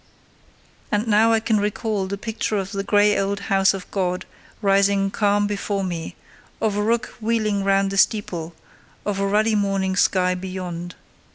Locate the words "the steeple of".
7.91-9.19